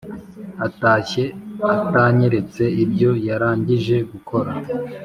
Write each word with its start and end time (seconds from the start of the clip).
Atashye 0.67 1.23
atanyeretse 1.81 2.63
ibyo 2.83 3.11
yarangije 3.27 3.95
gukora 4.11 4.51